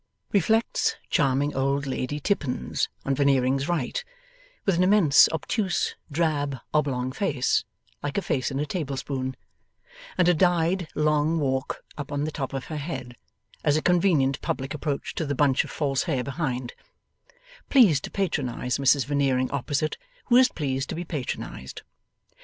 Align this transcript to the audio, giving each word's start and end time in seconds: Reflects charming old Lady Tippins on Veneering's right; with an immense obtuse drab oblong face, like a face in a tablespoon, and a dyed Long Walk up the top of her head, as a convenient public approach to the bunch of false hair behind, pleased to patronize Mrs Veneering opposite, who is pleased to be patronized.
Reflects 0.31 0.95
charming 1.11 1.55
old 1.55 1.85
Lady 1.85 2.19
Tippins 2.19 2.89
on 3.05 3.13
Veneering's 3.13 3.67
right; 3.69 4.03
with 4.65 4.73
an 4.75 4.81
immense 4.83 5.29
obtuse 5.31 5.93
drab 6.11 6.57
oblong 6.73 7.11
face, 7.11 7.65
like 8.01 8.17
a 8.17 8.23
face 8.23 8.49
in 8.49 8.59
a 8.59 8.65
tablespoon, 8.65 9.35
and 10.17 10.27
a 10.27 10.33
dyed 10.33 10.87
Long 10.95 11.37
Walk 11.37 11.83
up 11.99 12.07
the 12.07 12.31
top 12.31 12.51
of 12.51 12.65
her 12.65 12.77
head, 12.77 13.15
as 13.63 13.77
a 13.77 13.81
convenient 13.83 14.41
public 14.41 14.73
approach 14.73 15.13
to 15.13 15.25
the 15.27 15.35
bunch 15.35 15.63
of 15.63 15.69
false 15.69 16.01
hair 16.01 16.23
behind, 16.23 16.73
pleased 17.69 18.03
to 18.05 18.09
patronize 18.09 18.79
Mrs 18.79 19.05
Veneering 19.05 19.51
opposite, 19.51 19.99
who 20.25 20.35
is 20.35 20.49
pleased 20.49 20.89
to 20.89 20.95
be 20.95 21.05
patronized. 21.05 21.83